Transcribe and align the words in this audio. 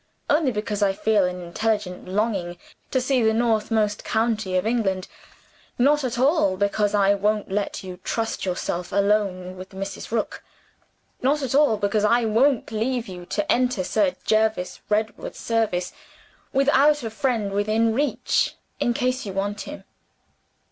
Only 0.31 0.51
because 0.51 0.81
I 0.81 0.93
feel 0.93 1.25
an 1.25 1.43
intelligent 1.43 2.07
longing 2.07 2.57
to 2.89 2.99
see 2.99 3.21
the 3.21 3.35
northernmost 3.35 4.03
county 4.03 4.57
of 4.57 4.65
England 4.65 5.07
not 5.77 6.03
at 6.03 6.17
all 6.17 6.57
because 6.57 6.95
I 6.95 7.13
won't 7.13 7.51
let 7.51 7.83
you 7.83 7.97
trust 8.03 8.43
yourself 8.43 8.91
alone 8.91 9.57
with 9.57 9.73
Mrs. 9.73 10.09
Rook! 10.09 10.43
Not 11.21 11.43
at 11.43 11.53
all 11.53 11.77
because 11.77 12.03
I 12.03 12.25
won't 12.25 12.71
leave 12.71 13.07
you 13.07 13.27
to 13.27 13.51
enter 13.51 13.83
Sir 13.83 14.15
Jervis 14.25 14.79
Redwood's 14.89 15.37
service 15.37 15.93
without 16.51 17.03
a 17.03 17.11
friend 17.11 17.51
within 17.53 17.93
reach 17.93 18.55
in 18.79 18.95
case 18.95 19.23
you 19.27 19.33
want 19.33 19.61
him! 19.69 19.83